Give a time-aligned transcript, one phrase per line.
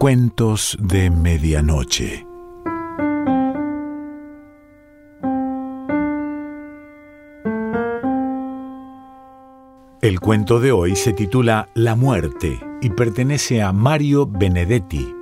[0.00, 2.26] Cuentos de Medianoche.
[10.00, 15.19] El cuento de hoy se titula La muerte y pertenece a Mario Benedetti.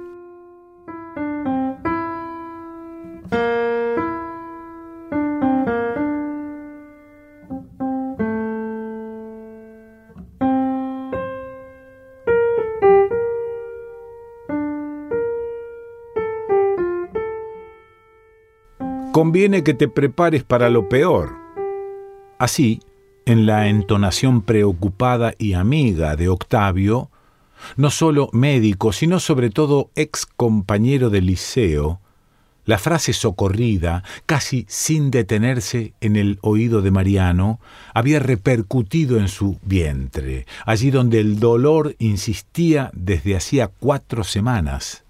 [19.13, 21.35] Conviene que te prepares para lo peor.
[22.39, 22.81] Así,
[23.25, 27.11] en la entonación preocupada y amiga de Octavio,
[27.77, 32.01] no solo médico, sino sobre todo ex compañero del liceo,
[32.69, 37.61] la frase socorrida, casi sin detenerse en el oído de Mariano,
[37.95, 45.03] había repercutido en su vientre, allí donde el dolor insistía desde hacía cuatro semanas.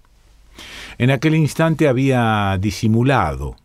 [0.97, 3.57] En aquel instante había disimulado,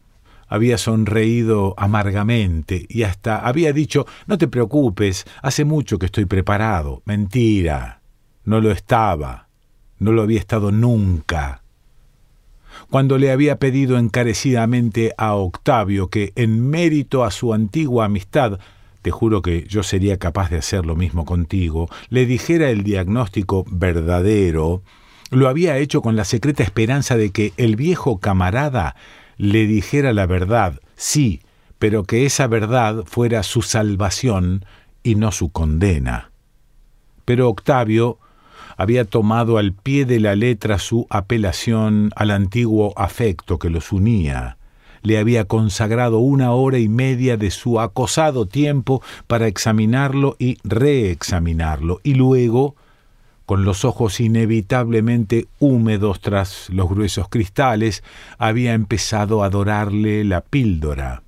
[0.54, 7.02] había sonreído amargamente y hasta había dicho No te preocupes, hace mucho que estoy preparado.
[7.06, 8.00] Mentira.
[8.44, 9.48] No lo estaba.
[9.98, 11.62] No lo había estado nunca.
[12.88, 18.60] Cuando le había pedido encarecidamente a Octavio que, en mérito a su antigua amistad,
[19.02, 23.64] te juro que yo sería capaz de hacer lo mismo contigo, le dijera el diagnóstico
[23.70, 24.82] verdadero,
[25.30, 28.94] lo había hecho con la secreta esperanza de que el viejo camarada
[29.36, 31.42] le dijera la verdad, sí,
[31.78, 34.64] pero que esa verdad fuera su salvación
[35.02, 36.30] y no su condena.
[37.24, 38.18] Pero Octavio
[38.76, 44.56] había tomado al pie de la letra su apelación al antiguo afecto que los unía,
[45.02, 52.00] le había consagrado una hora y media de su acosado tiempo para examinarlo y reexaminarlo,
[52.02, 52.74] y luego
[53.46, 58.02] con los ojos inevitablemente húmedos tras los gruesos cristales,
[58.38, 61.22] había empezado a dorarle la píldora.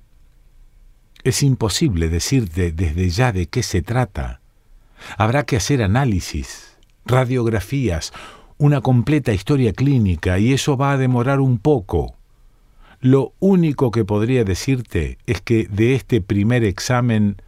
[1.23, 4.41] Es imposible decirte desde ya de qué se trata.
[5.17, 8.13] Habrá que hacer análisis, radiografías,
[8.57, 12.15] una completa historia clínica, y eso va a demorar un poco.
[12.99, 17.41] Lo único que podría decirte es que de este primer examen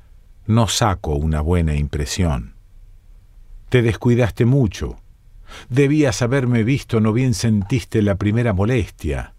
[0.46, 2.59] no saco una buena impresión.
[3.70, 5.00] Te descuidaste mucho.
[5.70, 9.34] Debías haberme visto, no bien sentiste la primera molestia.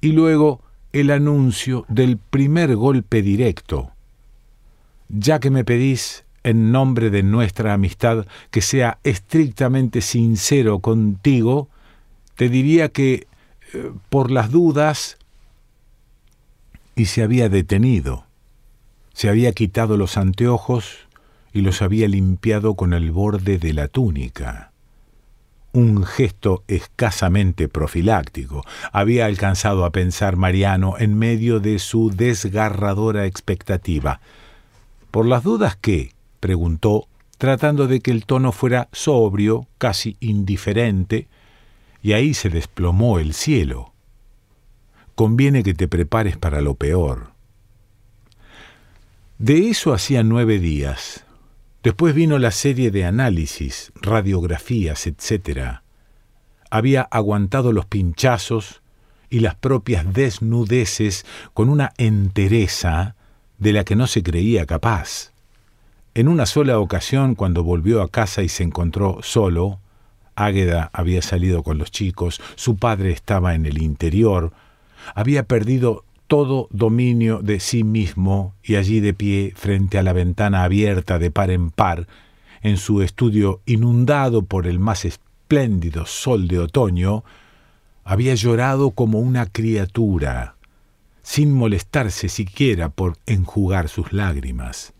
[0.00, 0.62] Y luego
[0.92, 3.90] el anuncio del primer golpe directo.
[5.08, 11.68] Ya que me pedís, en nombre de nuestra amistad, que sea estrictamente sincero contigo,
[12.34, 13.26] te diría que,
[13.72, 15.18] eh, por las dudas,
[16.94, 18.24] y se había detenido.
[19.12, 21.05] Se había quitado los anteojos
[21.56, 24.72] y los había limpiado con el borde de la túnica.
[25.72, 28.62] Un gesto escasamente profiláctico
[28.92, 34.20] había alcanzado a pensar Mariano en medio de su desgarradora expectativa.
[35.10, 36.12] ¿Por las dudas qué?
[36.40, 37.08] preguntó,
[37.38, 41.26] tratando de que el tono fuera sobrio, casi indiferente,
[42.02, 43.94] y ahí se desplomó el cielo.
[45.14, 47.32] Conviene que te prepares para lo peor.
[49.38, 51.25] De eso hacía nueve días,
[51.86, 55.82] Después vino la serie de análisis, radiografías, etc.
[56.68, 58.82] Había aguantado los pinchazos
[59.30, 61.24] y las propias desnudeces
[61.54, 63.14] con una entereza
[63.58, 65.30] de la que no se creía capaz.
[66.14, 69.78] En una sola ocasión, cuando volvió a casa y se encontró solo,
[70.34, 74.52] Águeda había salido con los chicos, su padre estaba en el interior,
[75.14, 80.64] había perdido todo dominio de sí mismo y allí de pie frente a la ventana
[80.64, 82.06] abierta de par en par,
[82.62, 87.24] en su estudio inundado por el más espléndido sol de otoño,
[88.04, 90.56] había llorado como una criatura,
[91.22, 94.92] sin molestarse siquiera por enjugar sus lágrimas.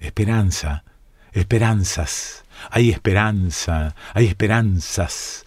[0.00, 0.84] Esperanza,
[1.32, 5.44] esperanzas, hay esperanza, hay esperanzas,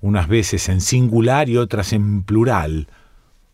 [0.00, 2.88] unas veces en singular y otras en plural,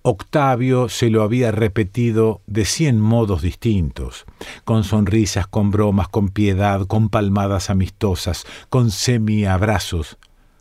[0.04, 4.24] Octavio se lo había repetido de cien modos distintos,
[4.64, 10.18] con sonrisas, con bromas, con piedad, con palmadas amistosas, con semiabrazos,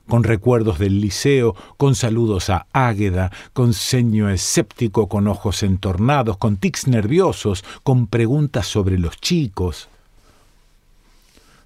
[0.07, 6.57] con recuerdos del liceo, con saludos a Águeda, con ceño escéptico, con ojos entornados, con
[6.57, 9.89] tics nerviosos, con preguntas sobre los chicos.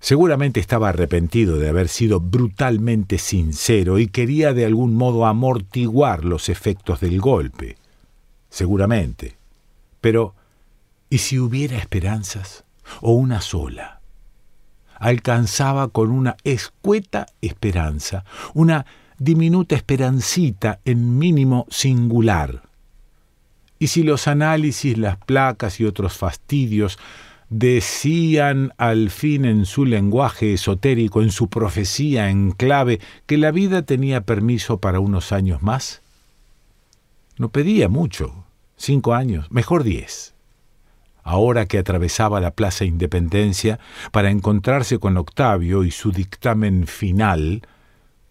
[0.06, 6.48] Seguramente estaba arrepentido de haber sido brutalmente sincero y quería de algún modo amortiguar los
[6.48, 7.76] efectos del golpe.
[8.52, 9.36] Seguramente.
[10.02, 10.36] Pero,
[11.10, 12.66] ¿y si hubiera esperanzas?
[13.02, 14.00] ¿O una sola?
[15.00, 18.86] alcanzaba con una escueta esperanza, una
[19.18, 22.62] diminuta esperancita en mínimo singular.
[23.80, 27.00] Y si los análisis, las placas y otros fastidios
[27.50, 33.84] decían al fin en su lenguaje esotérico, en su profecía en clave, que la vida
[33.84, 36.02] tenía permiso para unos años más?
[37.38, 38.46] No pedía mucho,
[38.78, 40.34] cinco años, mejor diez.
[41.24, 43.80] Ahora que atravesaba la Plaza Independencia
[44.12, 47.64] para encontrarse con Octavio y su dictamen final,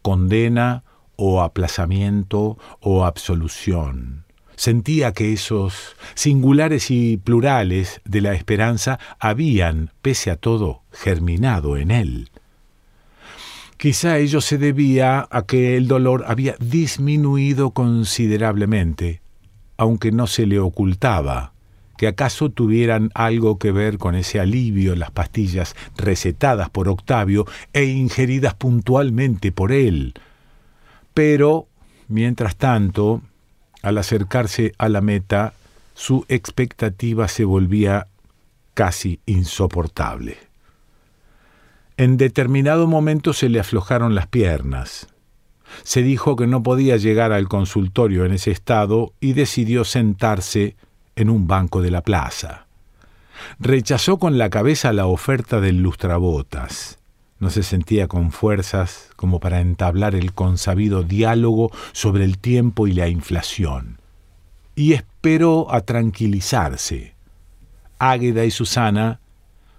[0.00, 0.84] condena
[1.16, 4.23] o aplazamiento o absolución
[4.56, 11.90] Sentía que esos singulares y plurales de la esperanza habían, pese a todo, germinado en
[11.90, 12.30] él.
[13.76, 19.20] Quizá ello se debía a que el dolor había disminuido considerablemente,
[19.76, 21.54] aunque no se le ocultaba
[21.96, 27.84] que acaso tuvieran algo que ver con ese alivio las pastillas recetadas por Octavio e
[27.84, 30.14] ingeridas puntualmente por él.
[31.12, 31.68] Pero,
[32.08, 33.22] mientras tanto,
[33.84, 35.52] al acercarse a la meta,
[35.92, 38.08] su expectativa se volvía
[38.72, 40.38] casi insoportable.
[41.98, 45.06] En determinado momento se le aflojaron las piernas.
[45.82, 50.76] Se dijo que no podía llegar al consultorio en ese estado y decidió sentarse
[51.14, 52.66] en un banco de la plaza.
[53.58, 56.98] Rechazó con la cabeza la oferta del lustrabotas.
[57.44, 62.94] No se sentía con fuerzas como para entablar el consabido diálogo sobre el tiempo y
[62.94, 63.98] la inflación.
[64.74, 67.12] Y esperó a tranquilizarse.
[67.98, 69.20] Águeda y Susana,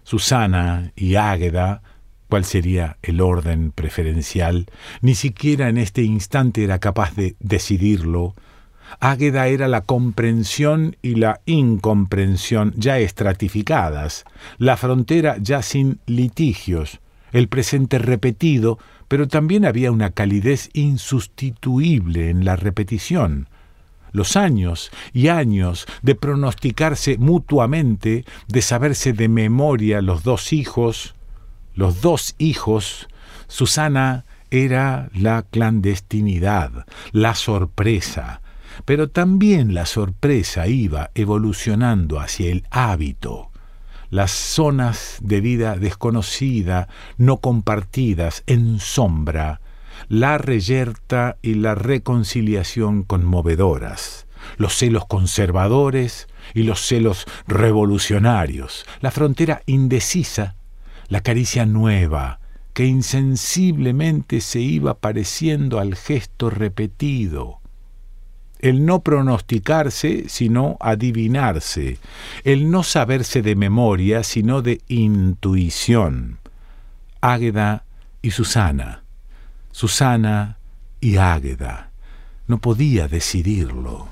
[0.04, 1.82] Susana y Águeda,
[2.30, 4.68] cuál sería el orden preferencial,
[5.02, 8.36] ni siquiera en este instante era capaz de decidirlo.
[9.00, 14.24] Águeda era la comprensión y la incomprensión ya estratificadas,
[14.60, 17.00] la frontera ya sin litigios,
[17.36, 18.80] el presente repetido,
[19.10, 23.50] pero también había una calidez insustituible en la repetición.
[24.14, 31.14] Los años y años de pronosticarse mutuamente, de saberse de memoria los dos hijos,
[31.74, 33.10] los dos hijos,
[33.48, 38.40] Susana era la clandestinidad, la sorpresa,
[38.86, 43.52] pero también la sorpresa iba evolucionando hacia el hábito,
[44.10, 46.88] las zonas de vida desconocida,
[47.18, 49.62] no compartidas, en sombra,
[50.08, 59.62] la reyerta y la reconciliación conmovedoras, los celos conservadores y los celos revolucionarios, la frontera
[59.66, 60.56] indecisa,
[61.08, 62.40] la caricia nueva,
[62.74, 67.62] que insensiblemente se iba pareciendo al gesto repetido,
[68.66, 72.00] el no pronosticarse, sino adivinarse,
[72.44, 76.40] el no saberse de memoria, sino de intuición.
[77.22, 77.84] Águeda
[78.24, 79.04] y Susana,
[79.72, 80.58] Susana
[81.00, 81.92] y Águeda.
[82.48, 84.08] No podía decidirlo.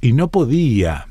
[0.00, 1.10] Y no podía,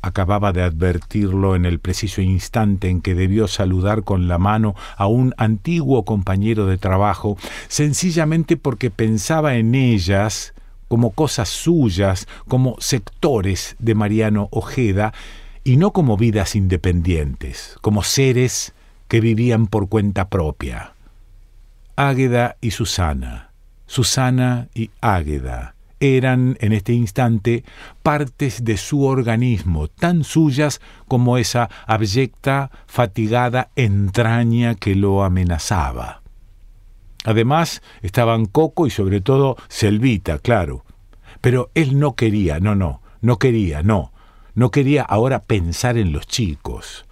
[0.00, 5.08] acababa de advertirlo en el preciso instante en que debió saludar con la mano a
[5.08, 7.36] un antiguo compañero de trabajo,
[7.66, 10.54] sencillamente porque pensaba en ellas
[10.88, 15.12] como cosas suyas, como sectores de Mariano Ojeda,
[15.64, 18.72] y no como vidas independientes, como seres
[19.06, 20.94] que vivían por cuenta propia.
[21.96, 23.50] Águeda y Susana,
[23.86, 27.64] Susana y Águeda, eran en este instante
[28.02, 36.22] partes de su organismo, tan suyas como esa abyecta, fatigada entraña que lo amenazaba.
[37.28, 40.86] Además estaban Coco y sobre todo Selvita, claro.
[41.42, 44.14] Pero él no quería, no, no, no quería, no.
[44.54, 47.04] No quería ahora pensar en los chicos,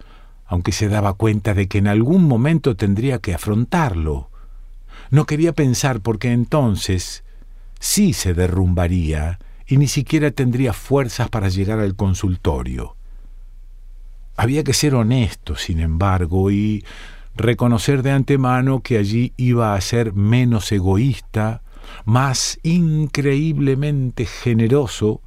[0.47, 4.31] aunque se daba cuenta de que en algún momento tendría que afrontarlo.
[5.11, 7.23] No quería pensar porque entonces
[7.79, 12.95] sí se derrumbaría y ni siquiera tendría fuerzas para llegar al consultorio.
[14.35, 16.83] Había que ser honesto, sin embargo, y
[17.37, 21.61] reconocer de antemano que allí iba a ser menos egoísta,
[22.05, 25.21] más increíblemente generoso,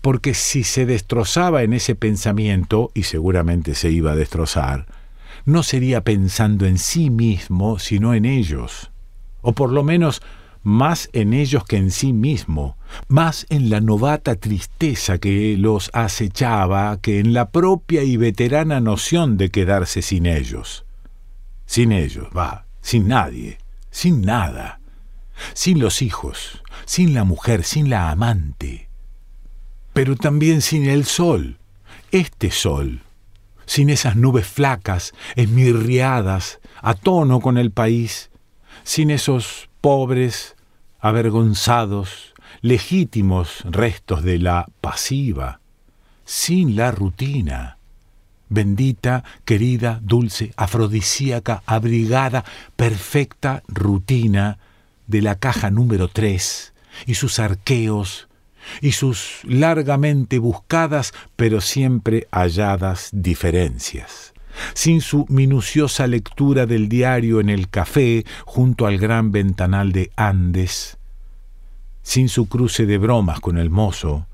[0.00, 4.86] porque si se destrozaba en ese pensamiento, y seguramente se iba a destrozar,
[5.44, 8.90] no sería pensando en sí mismo, sino en ellos,
[9.42, 10.22] o por lo menos
[10.62, 16.98] más en ellos que en sí mismo, más en la novata tristeza que los acechaba
[17.00, 20.83] que en la propia y veterana noción de quedarse sin ellos.
[21.74, 23.58] Sin ellos, va, sin nadie,
[23.90, 24.78] sin nada,
[25.54, 28.88] sin los hijos, sin la mujer, sin la amante,
[29.92, 31.58] pero también sin el sol,
[32.12, 33.02] este sol,
[33.66, 38.30] sin esas nubes flacas, esmirriadas, a tono con el país,
[38.84, 40.54] sin esos pobres,
[41.00, 45.58] avergonzados, legítimos restos de la pasiva,
[46.24, 47.78] sin la rutina.
[48.54, 52.44] Bendita, querida, dulce, afrodisíaca, abrigada,
[52.76, 54.58] perfecta rutina
[55.08, 56.72] de la caja número tres
[57.04, 58.28] y sus arqueos
[58.80, 64.32] y sus largamente buscadas pero siempre halladas diferencias.
[64.72, 70.96] Sin su minuciosa lectura del diario en el café junto al gran ventanal de Andes,
[72.02, 74.28] sin su cruce de bromas con el mozo,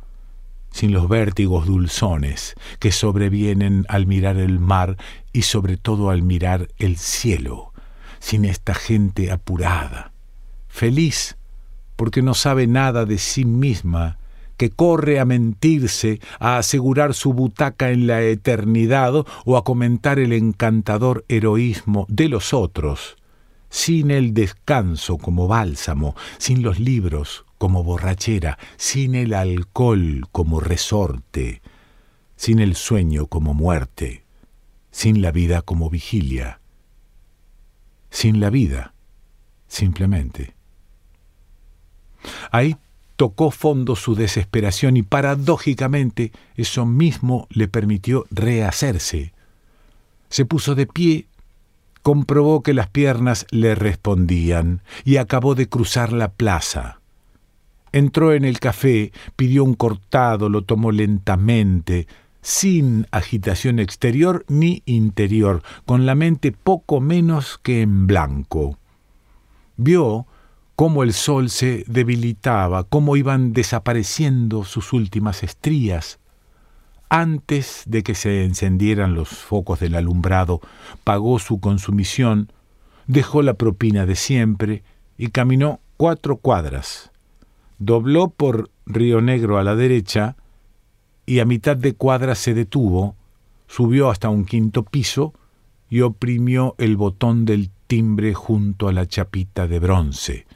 [0.70, 4.96] sin los vértigos dulzones que sobrevienen al mirar el mar
[5.32, 7.72] y sobre todo al mirar el cielo,
[8.18, 10.12] sin esta gente apurada,
[10.68, 11.36] feliz
[11.96, 14.16] porque no sabe nada de sí misma
[14.56, 20.32] que corre a mentirse, a asegurar su butaca en la eternidad o a comentar el
[20.32, 23.16] encantador heroísmo de los otros,
[23.68, 31.60] sin el descanso como bálsamo, sin los libros como borrachera, sin el alcohol como resorte,
[32.34, 34.24] sin el sueño como muerte,
[34.90, 36.58] sin la vida como vigilia,
[38.08, 38.94] sin la vida,
[39.68, 40.54] simplemente.
[42.50, 42.78] Ahí
[43.16, 49.34] tocó fondo su desesperación y paradójicamente eso mismo le permitió rehacerse.
[50.30, 51.26] Se puso de pie,
[52.00, 56.99] comprobó que las piernas le respondían y acabó de cruzar la plaza.
[57.92, 62.06] Entró en el café, pidió un cortado, lo tomó lentamente,
[62.42, 68.78] sin agitación exterior ni interior, con la mente poco menos que en blanco.
[69.76, 70.26] Vio
[70.76, 76.20] cómo el sol se debilitaba, cómo iban desapareciendo sus últimas estrías.
[77.10, 80.60] Antes de que se encendieran los focos del alumbrado,
[81.02, 82.52] pagó su consumición,
[83.08, 84.84] dejó la propina de siempre
[85.18, 87.10] y caminó cuatro cuadras.
[87.80, 90.36] Dobló por Río Negro a la derecha
[91.26, 93.16] y a mitad de cuadra se detuvo,
[93.66, 95.34] subió hasta un quinto piso
[95.88, 100.46] y oprimió el botón del timbre junto a la chapita de bronce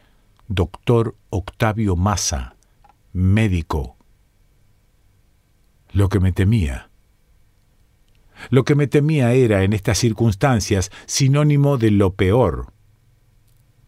[0.48, 2.56] doctor Octavio Massa,
[3.12, 3.96] médico.
[5.92, 6.90] Lo que me temía.
[8.50, 12.72] Lo que me temía era, en estas circunstancias, sinónimo de lo peor.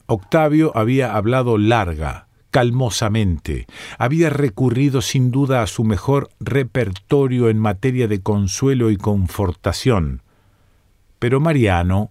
[0.07, 3.67] Octavio había hablado larga, calmosamente,
[3.99, 10.23] había recurrido sin duda a su mejor repertorio en materia de consuelo y confortación,
[11.19, 12.11] pero Mariano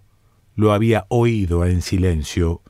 [0.56, 2.62] lo había oído en silencio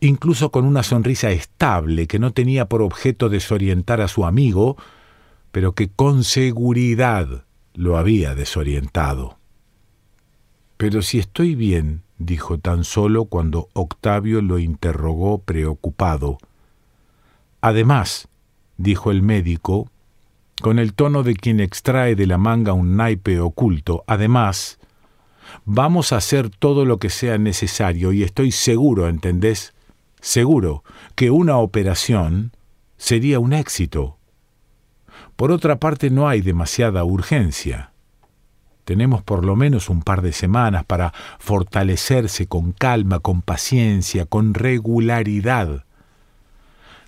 [0.00, 4.76] incluso con una sonrisa estable que no tenía por objeto desorientar a su amigo,
[5.50, 9.38] pero que con seguridad lo había desorientado.
[10.76, 16.38] Pero si estoy bien, dijo tan solo cuando Octavio lo interrogó preocupado.
[17.60, 18.28] Además,
[18.76, 19.90] dijo el médico,
[20.62, 24.78] con el tono de quien extrae de la manga un naipe oculto, además,
[25.64, 29.74] vamos a hacer todo lo que sea necesario y estoy seguro, ¿entendés?,
[30.20, 30.82] seguro
[31.14, 32.52] que una operación
[32.96, 34.18] sería un éxito.
[35.36, 37.92] Por otra parte, no hay demasiada urgencia.
[38.84, 44.54] Tenemos por lo menos un par de semanas para fortalecerse con calma, con paciencia, con
[44.54, 45.84] regularidad.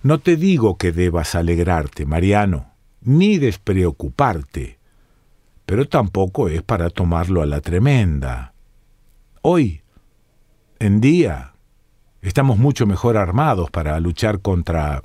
[0.03, 4.79] No te digo que debas alegrarte, Mariano, ni despreocuparte,
[5.67, 8.55] pero tampoco es para tomarlo a la tremenda.
[9.43, 9.83] Hoy,
[10.79, 11.51] en día,
[12.23, 15.03] Estamos mucho mejor armados para luchar contra...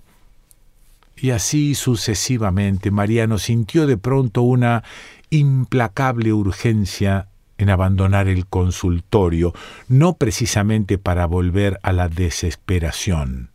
[1.16, 4.84] Y así sucesivamente, Mariano sintió de pronto una
[5.30, 9.54] implacable urgencia en abandonar el consultorio,
[9.88, 13.55] no precisamente para volver a la desesperación.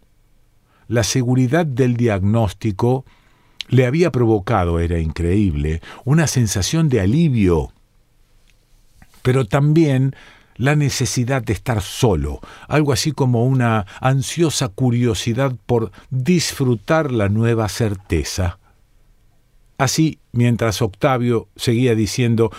[0.90, 3.04] La seguridad del diagnóstico
[3.68, 7.73] le había provocado, era increíble, una sensación de alivio,
[9.23, 10.16] pero también
[10.56, 17.68] la necesidad de estar solo, algo así como una ansiosa curiosidad por disfrutar la nueva
[17.68, 18.59] certeza.
[19.78, 22.50] Así, mientras Octavio seguía diciendo,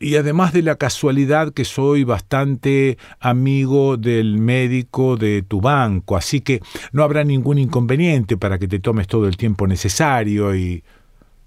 [0.00, 6.40] y además de la casualidad que soy bastante amigo del médico de tu banco, así
[6.40, 6.60] que
[6.92, 10.82] no habrá ningún inconveniente para que te tomes todo el tiempo necesario y...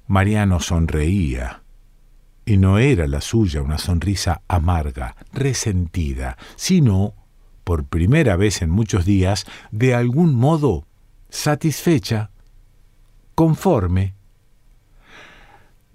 [0.10, 1.63] Mariano sonreía
[2.48, 7.13] y no era la suya una sonrisa amarga, resentida, sino,
[7.65, 10.88] por primera vez en muchos días, de algún modo
[11.29, 12.32] satisfecha,
[13.36, 14.16] conforme.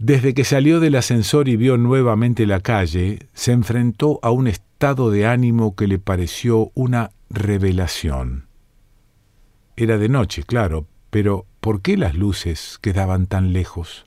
[0.05, 5.13] Desde que salió del ascensor y vio nuevamente la calle, se enfrentó a un estado
[5.13, 8.47] de ánimo que le pareció una revelación.
[9.77, 14.07] Era de noche, claro, pero ¿por qué las luces quedaban tan lejos?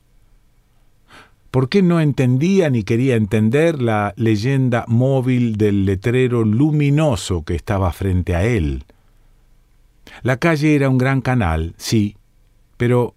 [1.49, 7.93] ¿Por qué no entendía ni quería entender la leyenda móvil del letrero luminoso que estaba
[7.93, 8.83] frente a él?
[10.23, 12.17] La calle era un gran canal, sí,
[12.75, 13.14] pero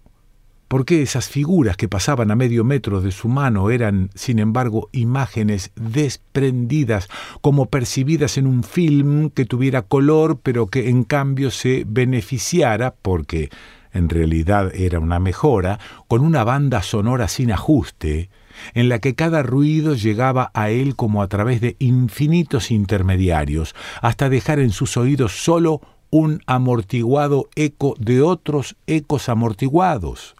[0.68, 4.88] ¿por qué esas figuras que pasaban a medio metro de su mano eran, sin embargo,
[4.92, 7.08] imágenes desprendidas,
[7.40, 13.48] como percibidas en un film que tuviera color, pero que en cambio se beneficiara, porque
[13.92, 18.28] en realidad era una mejora, con una banda sonora sin ajuste,
[18.74, 24.28] en la que cada ruido llegaba a él como a través de infinitos intermediarios, hasta
[24.28, 30.37] dejar en sus oídos solo un amortiguado eco de otros ecos amortiguados.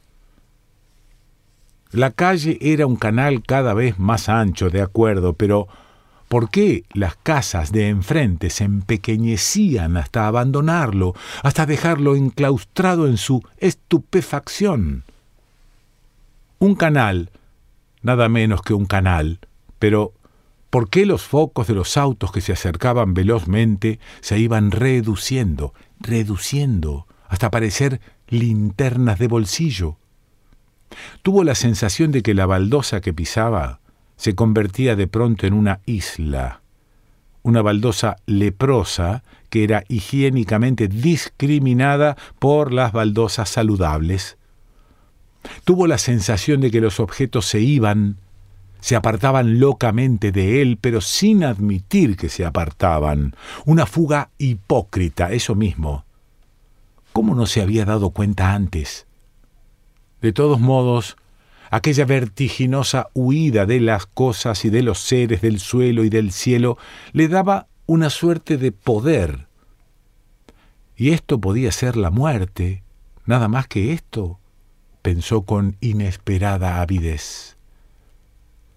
[1.90, 5.68] La calle era un canal cada vez más ancho, de acuerdo, pero
[6.28, 13.42] ¿por qué las casas de enfrente se empequeñecían hasta abandonarlo, hasta dejarlo enclaustrado en su
[13.57, 15.04] estupefacción?
[16.59, 17.30] Un canal,
[18.02, 19.38] nada menos que un canal,
[19.78, 20.12] pero
[20.71, 27.07] ¿Por qué los focos de los autos que se acercaban velozmente se iban reduciendo, reduciendo,
[27.26, 29.97] hasta parecer linternas de bolsillo?
[31.23, 33.80] Tuvo la sensación de que la baldosa que pisaba
[34.16, 36.61] se convertía de pronto en una isla,
[37.42, 44.37] una baldosa leprosa que era higiénicamente discriminada por las baldosas saludables.
[45.64, 48.16] Tuvo la sensación de que los objetos se iban,
[48.80, 53.35] se apartaban locamente de él, pero sin admitir que se apartaban.
[53.64, 56.04] Una fuga hipócrita, eso mismo.
[57.12, 59.07] ¿Cómo no se había dado cuenta antes?
[60.20, 61.16] De todos modos,
[61.70, 66.78] aquella vertiginosa huida de las cosas y de los seres del suelo y del cielo
[67.12, 69.46] le daba una suerte de poder.
[70.96, 72.83] Y esto podía ser la muerte,
[73.26, 74.40] nada más que esto,
[75.02, 77.57] pensó con inesperada avidez.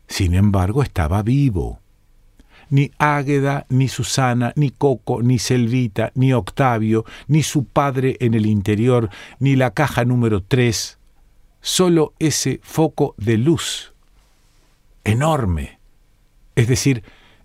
[0.08, 1.80] Sin embargo, estaba vivo.
[2.70, 8.46] Ni Águeda, ni Susana, ni Coco, ni Selvita, ni Octavio, ni su padre en el
[8.46, 11.00] interior, ni la caja número tres,
[11.62, 13.94] solo ese foco de luz.
[15.04, 15.80] Enorme.
[16.56, 17.04] Es decir,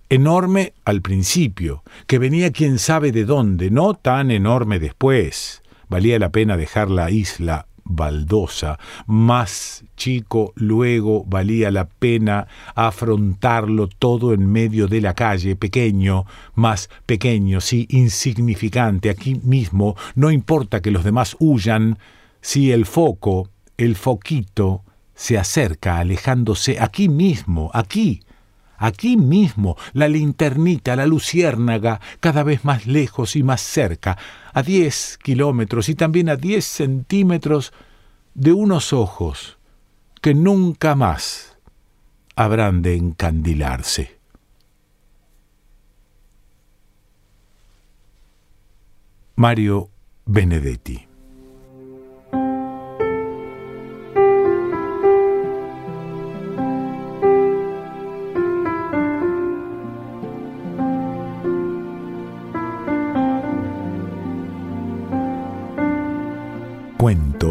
[0.08, 5.62] enorme al principio, que venía quién sabe de dónde, no tan enorme después.
[5.88, 14.34] Valía la pena dejar la isla baldosa, más chico luego valía la pena afrontarlo todo
[14.34, 16.24] en medio de la calle, pequeño,
[16.54, 21.98] más pequeño, sí, insignificante, aquí mismo, no importa que los demás huyan,
[22.40, 24.84] si el foco, el foquito,
[25.14, 28.20] se acerca alejándose aquí mismo, aquí,
[28.78, 34.18] Aquí mismo, la linternita, la luciérnaga, cada vez más lejos y más cerca,
[34.52, 37.72] a diez kilómetros y también a diez centímetros
[38.34, 39.58] de unos ojos
[40.20, 41.56] que nunca más
[42.34, 44.18] habrán de encandilarse.
[49.36, 49.90] Mario
[50.24, 51.05] Benedetti